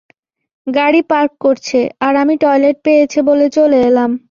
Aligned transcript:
গাড়ি 0.67 1.01
পার্ক 1.11 1.31
করছে, 1.39 1.79
আর 2.01 2.13
আমি 2.15 2.35
টয়লেট 2.37 2.77
পেয়েছে 2.85 3.19
বলে 3.21 3.47
চলে 3.49 3.77
এলাম। 3.81 4.11